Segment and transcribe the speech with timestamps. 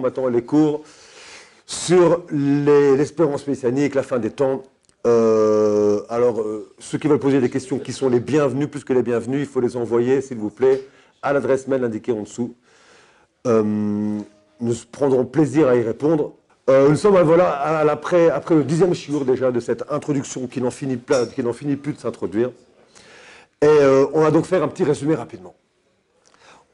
[0.00, 0.82] maintenant les cours
[1.66, 4.62] sur les- l'espérance messianique, la fin des temps.
[5.06, 8.92] Euh, alors, euh, ceux qui veulent poser des questions qui sont les bienvenus, plus que
[8.92, 10.82] les bienvenus, il faut les envoyer, s'il vous plaît,
[11.22, 12.54] à l'adresse mail indiquée en dessous.
[13.46, 13.62] Euh,
[14.60, 16.32] nous prendrons plaisir à y répondre.
[16.68, 20.72] Nous sommes voilà, à l'après- après le dixième chiour déjà de cette introduction qui n'en
[20.72, 22.50] finit, plus de s'introduire.
[23.62, 23.68] Et
[24.12, 25.54] on va donc faire un petit résumé rapidement.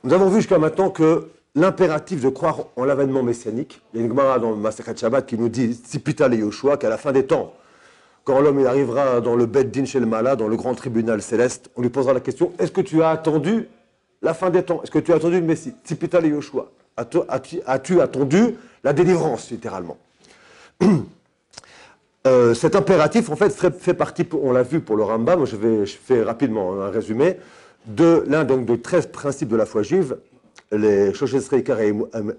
[0.02, 4.06] Nous avons vu jusqu'à maintenant que l'impératif de croire en l'avènement messianique, il y a
[4.06, 7.12] une Gemara dans le Masechet Shabbat qui nous dit Sipita le Yoshua, qu'à la fin
[7.12, 7.52] des temps,
[8.24, 11.82] quand l'homme arrivera dans le Bet Din Shel Mala, dans le grand tribunal céleste, on
[11.82, 13.68] lui posera la question Est-ce que tu as attendu
[14.22, 14.80] la fin des temps?
[14.82, 15.74] Est-ce que tu as attendu le Messie?
[15.84, 16.70] Sipita le Yoshua.
[16.96, 19.98] As-tu attendu la délivrance, littéralement?
[22.24, 25.56] Euh, cet impératif, en fait, fait, fait partie, on l'a vu pour le Rambam, je,
[25.56, 27.36] vais, je fais rapidement un résumé,
[27.86, 30.16] de l'un donc de 13 principes de la foi juive,
[30.72, 31.78] les Shoshesre Ikar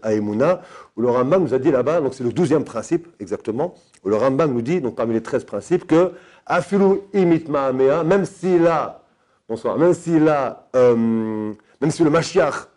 [0.01, 0.61] Aemuna,
[0.97, 4.15] où le Rambam nous a dit là-bas, donc c'est le 12e principe exactement, où le
[4.15, 6.11] Rambam nous dit, donc parmi les 13 principes, que
[6.45, 9.01] Afilu imit ma'amea, même s'il a,
[9.47, 12.67] bonsoir, même s'il a, euh, même si le Mashiach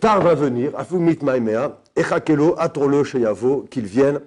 [0.00, 4.20] tarde à venir, Afilu imit ma'amea, Echakelo, attends-le chez Yavo, qu'il vienne,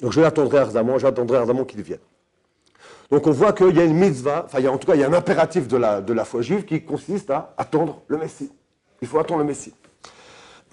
[0.00, 1.98] donc je l'attendrai ardemment, j'attendrai ardemment qu'il vienne.
[3.10, 4.94] Donc on voit qu'il y a une mitzvah, enfin il y a, en tout cas
[4.94, 8.02] il y a un impératif de la, de la foi juive qui consiste à attendre
[8.06, 8.52] le Messie.
[9.02, 9.72] Il faut attendre le Messie.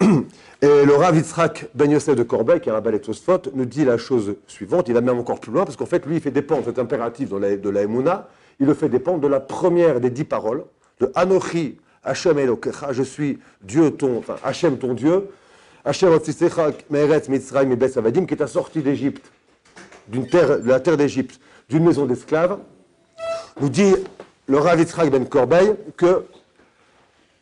[0.60, 2.92] Et le Rav Yitzhak Ben Yosef de Corbeil, qui est un rabbin
[3.54, 6.16] nous dit la chose suivante, il va même encore plus loin, parce qu'en fait lui
[6.16, 8.24] il fait dépendre cet impératif de la, de
[8.60, 10.64] il le fait dépendre de la première des dix paroles,
[10.98, 15.28] de Anochi Hashem Elokecha, je suis Dieu ton, enfin Hashem ton Dieu,
[15.84, 19.30] Hashem Otzisecha Meretz Mitzrayim Mibes Avadim, qui t'a sorti d'Égypte,
[20.08, 22.58] de la terre d'Égypte, d'une maison d'esclaves,
[23.60, 23.94] nous dit
[24.46, 26.24] le Rav Yitzhak Ben Corbeil que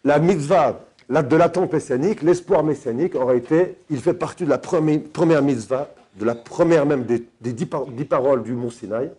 [0.06, 4.58] la mitzvah la- de l'attente messianique, l'espoir messianique, aurait été, il fait partie de la
[4.58, 9.10] première, première mitzvah, de la première même des, dix, par- dix paroles du Mont Sinaï,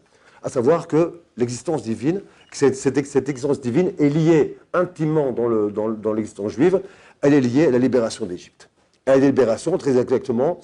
[0.44, 2.22] à savoir que l'existence divine,
[2.52, 6.81] que cette, cette- existence divine est liée intimement dans, le- dans le- dans l'existence juive,
[7.22, 8.70] elle est liée à la libération d'Égypte.
[9.06, 10.59] À la libération, très exactement,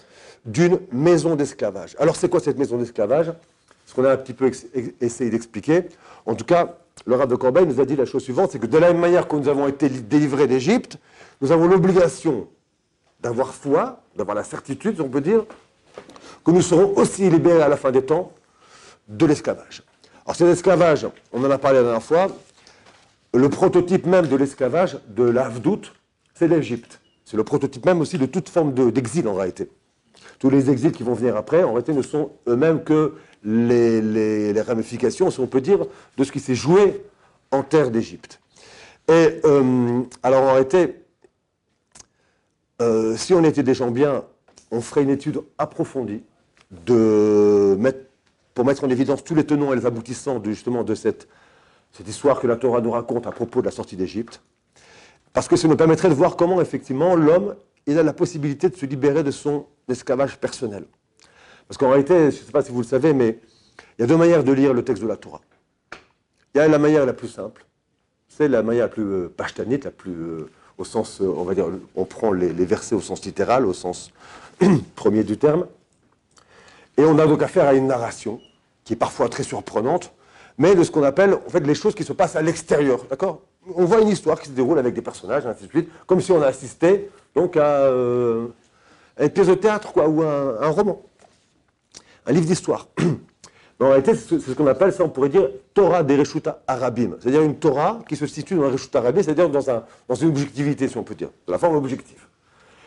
[0.46, 1.96] d'une maison d'esclavage.
[2.00, 3.32] Alors c'est quoi cette maison d'esclavage?
[3.86, 4.50] Ce qu'on a un petit peu
[5.02, 5.84] essayé d'expliquer.
[6.26, 8.66] En tout cas, le rabbin de Corbeil nous a dit la chose suivante, c'est que
[8.68, 10.98] de la même manière que nous avons été li- délivrés d'Égypte,
[11.42, 12.48] nous avons l'obligation
[13.20, 15.44] d'avoir foi, d'avoir la certitude, on peut dire,
[16.46, 18.32] que nous serons aussi libérés à la fin des temps
[19.08, 19.84] de l'esclavage.
[20.26, 22.28] Alors cet esclavage, on en a parlé la dernière fois,
[23.34, 25.92] le prototype même de l'esclavage, de l'Avdout,
[26.34, 27.00] c'est l'Égypte.
[27.26, 29.70] C'est le prototype même aussi de toute forme de- d'exil en réalité.
[30.40, 35.30] Tous les exils qui vont venir après, en réalité, ne sont eux-mêmes que les, ramifications,
[35.32, 35.86] si on peut dire,
[36.18, 37.04] de ce qui s'est joué
[37.52, 38.40] en terre d'Égypte.
[39.08, 41.04] Et euh, alors en réalité,
[42.82, 44.24] euh, si on était des gens bien,
[44.72, 46.24] on ferait une étude approfondie
[48.54, 51.28] pour mettre en évidence tous les tenants et les aboutissants de, justement de cette,
[52.08, 54.42] histoire que la Torah nous raconte à propos de la sortie d'Égypte.
[55.32, 57.56] Parce que ça nous permettrait de voir comment, effectivement, l'homme,
[57.88, 60.86] a la possibilité de se libérer de son esclavage personnel.
[61.68, 63.40] Parce qu'en réalité, je ne sais pas si vous le savez, mais
[63.98, 65.42] il y a deux manières de lire le texte de la Torah.
[66.54, 67.66] Il y a la manière la plus simple,
[68.28, 71.54] c'est la manière la plus euh, pashtanite, la plus, euh, au sens, euh, on va
[71.54, 71.66] dire,
[71.96, 74.12] on prend les, versets au sens littéral, au sens
[74.96, 75.66] premier du terme.
[76.98, 78.40] Et on a donc affaire à une narration
[78.84, 80.12] qui est parfois très surprenante,
[80.58, 83.42] mais de ce qu'on appelle en fait les choses qui se passent à l'extérieur, d'accord?
[83.76, 86.32] On voit une histoire qui se déroule avec des personnages, ainsi de suite, comme si
[86.32, 88.48] on assistait donc à, euh,
[89.18, 91.02] à une pièce de théâtre ou un, un roman,
[92.26, 92.88] un livre d'histoire.
[93.80, 97.42] En réalité, c'est ce qu'on appelle, ça on pourrait dire, Torah des Reshuta Arabim, c'est-à-dire
[97.42, 100.88] une Torah qui se situe dans un Reshuta Arabim, c'est-à-dire dans, un, dans une objectivité,
[100.88, 102.26] si on peut dire, de la forme objective.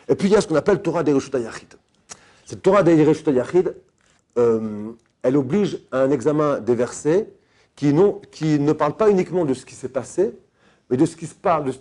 [0.07, 1.75] Et puis il y a ce qu'on appelle Torah des Reshuta Yachid.
[2.45, 3.75] Cette Torah des Reshuta Yachid,
[4.39, 7.27] euh, elle oblige à un examen des versets
[7.75, 10.33] qui, n'ont- qui ne parlent pas uniquement de ce qui s'est passé,
[10.89, 11.73] mais de ce qui se parle,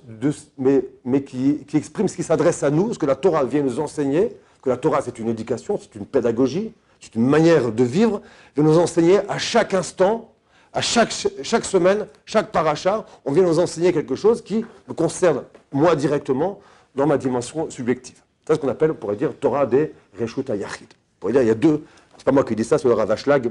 [0.59, 3.63] mais, mais qui, qui exprime ce qui s'adresse à nous, ce que la Torah vient
[3.63, 7.85] nous enseigner, que la Torah c'est une éducation, c'est une pédagogie, c'est une manière de
[7.85, 8.23] vivre,
[8.57, 10.33] de nous enseigner à chaque instant,
[10.73, 15.97] à chaque, semaine, chaque paracha, on vient nous enseigner quelque chose qui me concerne moi
[15.97, 16.61] directement
[16.95, 18.21] dans ma dimension subjective.
[18.47, 20.89] C'est ce qu'on appelle, on pourrait dire, Torah des Reshut Yachid.
[20.93, 21.83] On pourrait dire, il y a deux,
[22.17, 23.51] c'est pas moi qui dis ça, c'est le Ravashlag.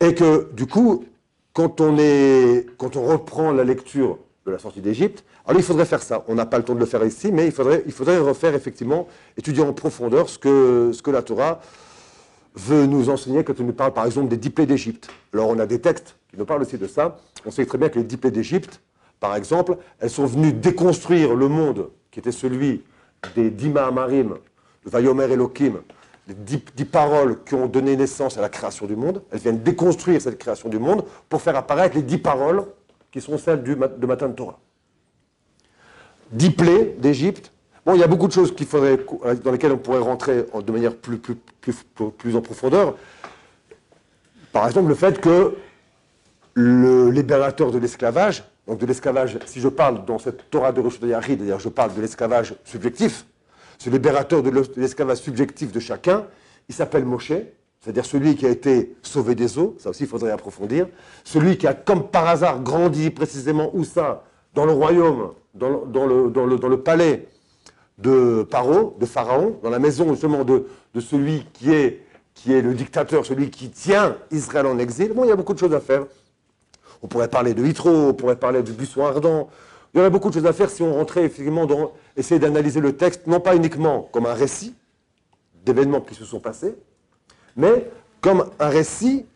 [0.00, 1.04] Et que, du coup,
[1.52, 5.84] quand on, est, quand on reprend la lecture de la sortie d'Égypte, alors il faudrait
[5.84, 6.24] faire ça.
[6.28, 8.54] On n'a pas le temps de le faire ici, mais il faudrait, il faudrait refaire
[8.54, 9.06] effectivement,
[9.36, 11.60] étudier en profondeur ce que, ce la Torah
[12.54, 15.08] veut nous enseigner quand on nous parle par exemple des dix plaies d'Égypte.
[15.32, 17.18] Alors on a des textes qui nous parlent aussi de ça.
[17.46, 18.80] On sait très bien que les dix plaies d'Égypte,
[19.20, 22.82] par exemple, elles sont venues déconstruire le monde qui était celui
[23.36, 24.34] des dix Mahamarim,
[24.84, 25.80] le Vayomer Elohim,
[26.26, 29.22] les dix paroles qui ont donné naissance à la création du monde.
[29.30, 32.64] Elles viennent déconstruire cette création du monde pour faire apparaître les dix paroles
[33.12, 34.58] qui sont celles du, de Matan Torah.
[36.32, 37.52] Dix plaies d'Égypte.
[37.84, 42.36] Bon, il y a beaucoup de choses dans lesquelles on pourrait rentrer de manière plus
[42.36, 42.96] en profondeur.
[44.52, 45.54] Par exemple, le fait que
[46.54, 50.98] le libérateur de l'esclavage, donc de l'esclavage, si je parle dans cette Torah de Rosh
[51.00, 53.26] c'est-à-dire je parle de l'esclavage subjectif,
[53.78, 56.26] ce libérateur de l'esclavage subjectif de chacun,
[56.68, 57.32] il s'appelle Moshe,
[57.82, 60.86] c'est-à-dire celui qui a été sauvé des eaux, ça aussi il faudrait approfondir,
[61.24, 64.24] celui qui a comme par hasard grandi précisément où ça?
[64.54, 67.26] Dans le royaume, dans le, palais
[67.98, 70.66] de Paro, de Pharaon, dans la maison justement de,
[71.00, 75.12] celui qui est, qui est le dictateur, celui qui tient Israël en exil.
[75.12, 76.04] Bon, il y a beaucoup de choses à faire.
[77.02, 79.48] On pourrait parler de Hitro, on pourrait parler du buisson ardent.
[79.92, 82.80] Il y aurait beaucoup de choses à faire si on rentrait effectivement dans essayer d'analyser
[82.80, 84.74] le texte, non pas uniquement comme un récit
[85.64, 86.76] d'événements qui se sont passés,
[87.56, 87.90] mais
[88.20, 89.26] comme un récit,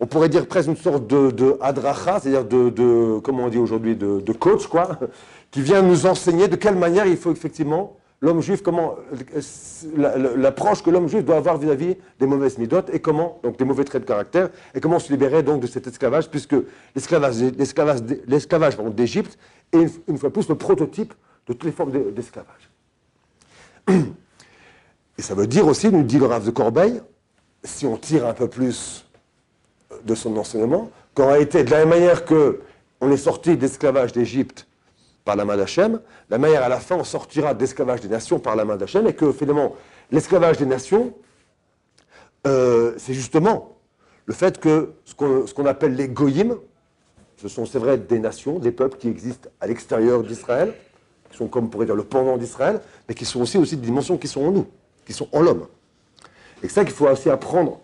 [0.00, 3.58] on pourrait dire presque une sorte de, de adracha, c'est-à-dire de, de, comment on dit
[3.58, 4.98] aujourd'hui, de, de, coach, quoi,
[5.50, 8.96] qui vient nous enseigner de quelle manière il faut effectivement l'homme juif, comment
[9.96, 13.84] l'approche que l'homme juif doit avoir vis-à-vis des mauvaises midotes et comment, donc des mauvais
[13.84, 16.56] traits de caractère, et comment se libérer donc de cet esclavage, puisque
[16.94, 17.36] l'esclavage
[18.94, 19.38] d'Égypte
[19.72, 21.12] est une, fois plus le prototype
[21.48, 22.70] de toutes les formes d'esclavage.
[25.18, 27.02] Et ça veut dire aussi, nous dit le Rav de Corbeil,
[27.64, 29.06] si on tire un peu plus
[30.04, 32.60] de son enseignement, qu'en réalité, de la même manière que
[33.00, 34.66] on est sorti d'esclavage d'Égypte
[35.24, 36.00] par la main d'Hachem,
[36.30, 39.14] la manière à la fin on sortira d'esclavage des nations par la main d'Hachem, et
[39.14, 39.74] que finalement
[40.10, 41.14] l'esclavage des nations,
[42.46, 43.76] euh, c'est justement
[44.24, 46.58] le fait que ce qu'on appelle les goyim,
[47.36, 50.74] ce sont c'est vrai des nations, des peuples qui existent à l'extérieur d'Israël,
[51.30, 53.86] qui sont comme on pourrait dire le pendant d'Israël, mais qui sont aussi, aussi des
[53.86, 54.66] dimensions qui sont en nous,
[55.06, 55.66] qui sont en l'homme.
[56.62, 57.80] Et c'est ça qu'il faut aussi apprendre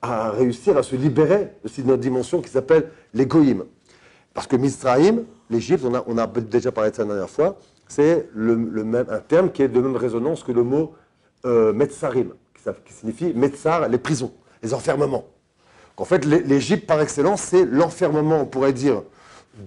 [0.00, 3.64] à réussir à se libérer de notre dimension qui s'appelle goyim.
[4.34, 8.56] Parce que Misraïm, l'Égypte, on a, déjà parlé de ça la dernière fois, c'est le,
[8.56, 10.94] même, un terme qui est de même résonance que le mot
[11.44, 12.32] euh, Metsarim,
[12.84, 14.32] qui, signifie Metsar, les prisons,
[14.62, 15.26] les enfermements.
[15.98, 19.02] En fait, l'Égypte, par excellence, c'est l'enfermement, on pourrait dire,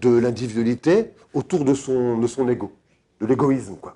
[0.01, 2.73] de l'individualité autour de son, de ego,
[3.21, 3.95] de l'égoïsme, quoi.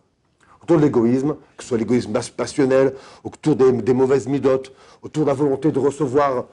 [0.70, 2.94] De l'égoïsme, que ce soit l'égoïsme passionnel,
[3.24, 4.72] autour des, mauvaises midotes,
[5.02, 6.46] autour de la volonté de recevoir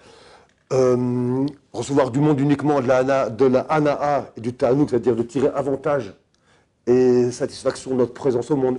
[0.73, 5.49] euh, recevoir du monde uniquement de la, de la et du Ta'anouk, c'est-à-dire de tirer
[5.55, 6.15] avantage
[6.87, 8.79] et satisfaction de notre présence au monde.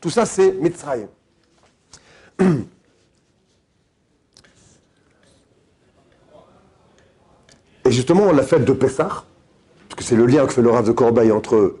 [0.00, 1.06] Tout ça, c'est Mitzrayim.
[7.84, 9.24] Et justement, la fête de Pessah,
[9.88, 11.76] parce que c'est le lien que fait le Rav de Corbeil entre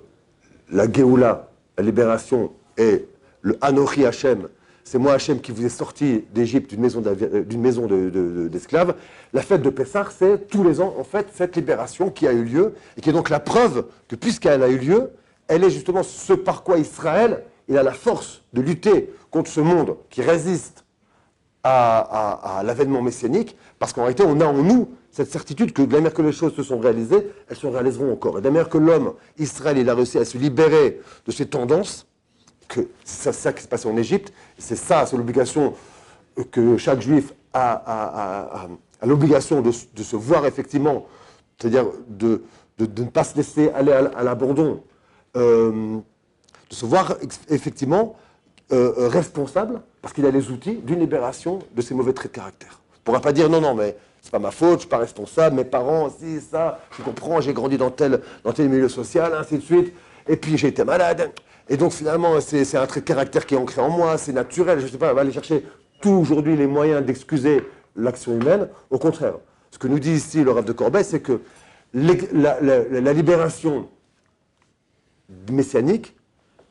[0.70, 3.06] la Géoula, la libération, et
[3.40, 4.48] le Anochi Hashem,
[4.84, 7.02] c'est moi Hachem qui vous ai sorti d'Égypte d'une maison
[7.90, 8.94] euh, d'esclaves.
[9.32, 12.44] la fête de Pessah, c'est tous les ans, en fait, cette libération qui a eu
[12.44, 15.10] lieu, et qui est donc la preuve que puisqu'elle a eu lieu,
[15.48, 19.60] elle est justement ce par quoi Israël, il a la force de lutter contre ce
[19.60, 20.84] monde qui résiste
[21.64, 25.98] à, l'avènement messianique, parce qu'en réalité, on a en nous cette certitude que de la
[25.98, 28.38] manière que les choses se sont réalisées, elles se réaliseront encore.
[28.38, 31.46] Et de la manière que l'homme, Israël, il a réussi à se libérer de ces
[31.46, 32.06] tendances,
[33.04, 34.32] c'est ça qui se passe en Égypte.
[34.58, 35.74] C'est ça, c'est l'obligation
[36.50, 38.68] que chaque juif a,
[39.04, 41.06] l'obligation de, se voir effectivement,
[41.58, 42.42] c'est-à-dire de,
[42.78, 44.82] ne pas se laisser aller à, l'abandon,
[45.36, 45.98] euh,
[46.70, 47.16] de se voir
[47.48, 48.16] effectivement
[48.72, 52.36] euh, euh, responsable, parce qu'il a les outils d'une libération de ses mauvais traits de
[52.36, 52.80] caractère.
[52.92, 54.88] On ne pourra pas dire non, non, mais c'est pas ma faute, je ne suis
[54.88, 58.88] pas responsable, mes parents, si, ça, je comprends, j'ai grandi dans tel, dans tel milieu
[58.88, 59.92] social, ainsi de suite,
[60.28, 61.32] et puis j'ai été malade.
[61.68, 64.80] Et donc finalement, c'est un trait de caractère qui est ancré en moi, c'est naturel,
[64.80, 65.64] je ne sais pas, on va aller chercher
[66.00, 67.62] tout aujourd'hui les moyens d'excuser
[67.96, 68.68] l'action humaine.
[68.90, 69.34] Au contraire,
[69.70, 71.40] ce que nous dit ici le rêve de Corbeil, c'est que
[71.94, 73.88] la, libération
[75.50, 76.16] messianique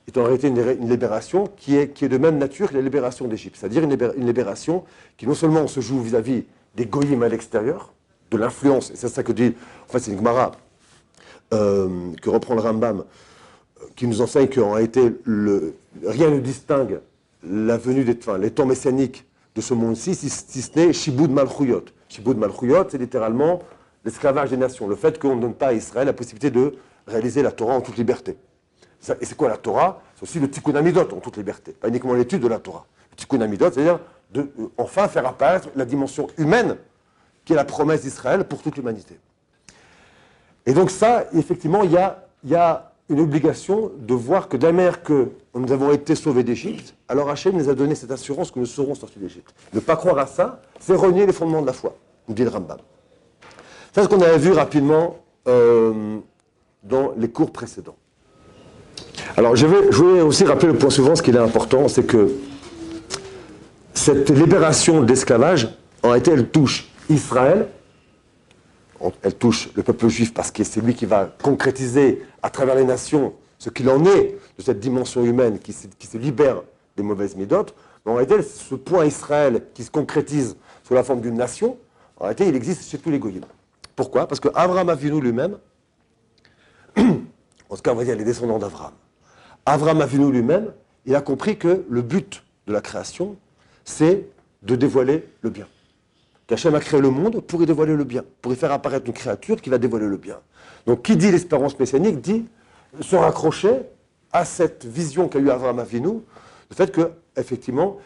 [0.07, 3.27] est en réalité une, libération qui est, qui est, de même nature que la libération
[3.27, 3.55] d'Égypte.
[3.59, 4.83] C'est-à-dire une, libération
[5.17, 6.43] qui non seulement se joue vis-à-vis
[6.75, 7.93] des goyim à l'extérieur,
[8.31, 9.53] de l'influence, et c'est ça que dit,
[9.87, 10.53] en fait c'est une Gemara
[11.53, 13.03] euh, que reprend le Rambam,
[13.95, 16.99] qui nous enseigne qu'en réalité, le, rien ne distingue
[17.43, 21.85] la venue des enfin, les temps messianiques de ce monde-ci, si, ce n'est Shiboud Malchuyot.
[22.07, 23.59] Shiboud Malchuyot, c'est littéralement
[24.05, 26.75] l'esclavage des nations, le fait qu'on ne donne pas à Israël la possibilité de
[27.07, 28.37] réaliser la Torah en toute liberté.
[29.19, 30.01] et c'est quoi la Torah?
[30.15, 32.85] C'est aussi le Tikkun Amidot en toute liberté, pas uniquement l'étude de la Torah.
[33.11, 33.99] Le Tikkun Amidot, c'est-à-dire
[34.31, 36.77] de euh, enfin faire apparaître la dimension humaine
[37.43, 39.19] qui est la promesse d'Israël pour toute l'humanité.
[40.65, 45.27] Et donc ça, effectivement, il y a une obligation de voir que d'un manière que
[45.53, 48.95] nous avons été sauvés d'Égypte, alors Hachem nous a donné cette assurance que nous serons
[48.95, 49.53] sortis d'Égypte.
[49.73, 51.93] Ne pas croire à ça, c'est renier les fondements de la foi,
[52.29, 52.77] nous dit le Rambam.
[53.93, 55.17] C'est ce qu'on avait vu rapidement
[55.49, 56.19] euh,
[56.83, 57.97] dans les cours précédents.
[59.35, 62.03] Alors je vais, je vais aussi rappeler le point suivant, ce qui est important, c'est
[62.03, 62.31] que
[63.93, 65.67] cette libération d'esclavage,
[66.01, 67.67] en réalité, elle touche Israël,
[69.21, 72.83] elle touche le peuple juif parce que c'est lui qui va concrétiser à travers les
[72.83, 76.63] nations ce qu'il en est de cette dimension humaine qui se, libère
[76.97, 77.75] des mauvaises médotes.
[78.05, 81.77] Mais en réalité, ce point Israël qui se concrétise sous la forme d'une nation,
[82.17, 83.41] en réalité, il existe chez tous les goyim.
[83.95, 84.27] Pourquoi?
[84.27, 85.57] Parce qu'Abraham Avinu lui-même,
[86.97, 88.93] en tout cas, on va dire les descendants d'Abraham,
[89.65, 90.73] Abraham Avinu lui-même,
[91.05, 93.35] il a compris que le but de la création,
[93.85, 94.27] c'est
[94.63, 95.67] de dévoiler le bien
[96.51, 99.13] qu'Hachem a créé le monde pour y dévoiler le bien, pour y faire apparaître une
[99.13, 100.37] créature qui va dévoiler le bien.
[100.85, 102.45] Donc qui dit l'espérance messianique dit
[102.99, 103.83] se raccrocher
[104.33, 106.19] à cette vision qu'a eu Avraham Avinu,
[106.69, 107.99] le fait que, effectivement,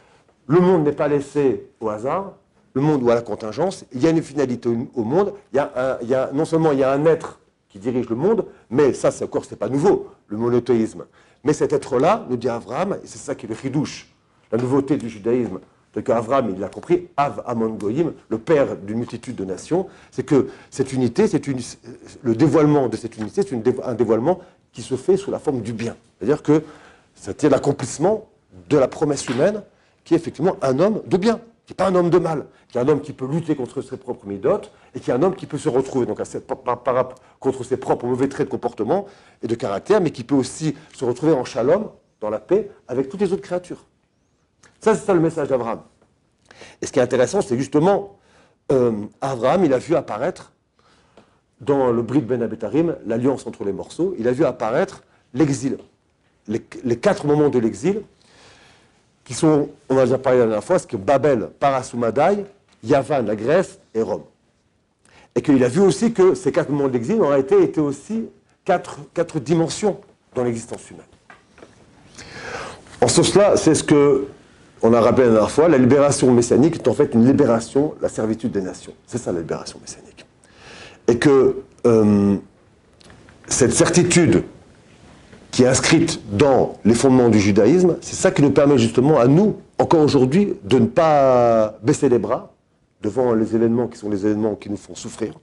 [0.46, 2.34] le monde n'est pas laissé au hasard,
[2.76, 6.14] le monde ou à la contingence, il y a une finalité au monde, il y
[6.14, 9.24] a, non seulement il y a un être qui dirige le monde, mais ça, c'est
[9.24, 11.06] encore, c'est pas nouveau, le monothéisme.
[11.44, 14.14] Mais cet être-là, nous dit Abraham, et c'est ça qui est le chidouche,
[14.52, 15.60] la nouveauté du judaïsme,
[15.96, 20.24] c'est qu'Avram, il l'a compris, Av Amon Goyim, le père d'une multitude de nations, c'est
[20.24, 21.42] que cette unité, c'est
[22.22, 24.42] le dévoilement de cette unité, c'est un dévoilement
[24.74, 25.96] qui se fait sous la forme du bien.
[26.20, 26.64] C'est-à-dire que
[27.16, 28.28] c'est l'accomplissement
[28.70, 29.64] de la promesse humaine
[30.04, 32.78] qui est effectivement un homme de bien, qui n'est pas un homme de mal, qui
[32.78, 35.36] est un homme qui peut lutter contre ses propres médotes et qui est un homme
[35.36, 36.52] qui peut se retrouver donc à cette,
[37.40, 39.06] contre ses propres mauvais traits de comportement
[39.42, 43.08] et de caractère, mais qui peut aussi se retrouver en shalom, dans la paix, avec
[43.08, 43.86] toutes les autres créatures.
[44.80, 45.82] Ça, c'est ça le message d'Abraham.
[46.82, 48.18] Et ce qui est intéressant, c'est justement,
[48.72, 50.52] euh, Abraham, il a vu apparaître,
[51.62, 55.04] dans le Brit Ben Abetarim, l'alliance entre les morceaux, il a vu apparaître
[55.34, 55.78] l'exil.
[56.48, 56.60] Les,
[56.98, 58.02] quatre moments de l'exil,
[59.24, 62.46] qui sont, on a déjà parlé la dernière fois, c'est que Babel, Parasoumadai,
[62.84, 64.24] Yavan, la Grèce, et Rome.
[65.34, 68.30] Et qu'il a vu aussi que ces quatre moments de l'exil auraient été, aussi
[68.64, 70.00] quatre, quatre dimensions
[70.36, 71.06] dans l'existence humaine.
[73.02, 74.28] En ce cela, c'est ce que
[74.86, 78.10] on a rappelé la dernière fois, la libération messianique est en fait une libération, la
[78.10, 78.94] servitude des nations.
[79.08, 80.28] C'est ça la libération messianique.
[81.08, 82.36] Et que euh,
[83.48, 84.44] cette certitude
[85.50, 89.26] qui est inscrite dans les fondements du judaïsme, c'est ça qui nous permet justement à
[89.26, 92.54] nous, encore aujourd'hui, de ne pas baisser les bras
[93.02, 95.34] devant les événements qui sont les événements qui nous font souffrir.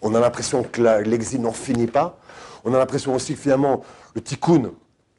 [0.00, 2.18] On a l'impression que l'exil n'en finit pas.
[2.64, 3.82] On a l'impression aussi que finalement,
[4.14, 4.70] le tikkun,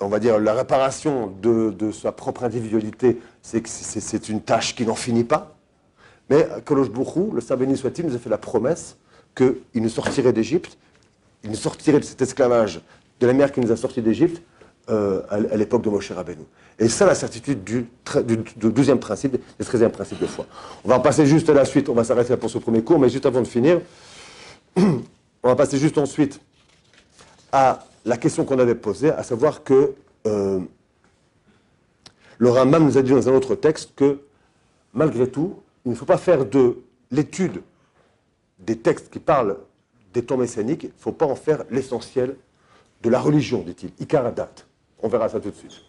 [0.03, 5.23] on va dire, la réparation de, sa propre individualité, c'est une tâche qui n'en finit
[5.23, 5.55] pas.
[6.29, 8.97] Mais Kolosh Bourou, le Saint béni soit-il, nous a fait la promesse
[9.35, 10.77] qu'il nous sortirait d'Égypte,
[11.43, 12.81] il nous sortirait de cet esclavage
[13.19, 14.41] de la mer qui nous a sortis d'Égypte
[14.89, 16.43] euh, à, l'époque de Moshe Rabbeinu.
[16.77, 20.45] Et ça, la certitude du, 12e principe, du 13e principe de foi.
[20.83, 23.09] On va passer juste à la suite, on va s'arrêter pour ce premier cours, mais
[23.09, 23.81] juste avant de finir,
[24.77, 25.01] on
[25.43, 26.39] va passer juste ensuite
[27.51, 29.93] à la question qu'on avait posée, à savoir que
[30.27, 30.59] euh,
[32.37, 34.19] le Rambam nous a dit dans un autre texte que,
[34.93, 36.77] malgré tout, il ne faut pas faire de
[37.11, 37.61] l'étude
[38.59, 39.57] des textes qui parlent
[40.13, 42.35] des temps messianiques, il ne faut pas en faire l'essentiel
[43.01, 44.49] de la religion, dit-il, Ikaradat.
[45.01, 45.81] On verra ça tout de suite.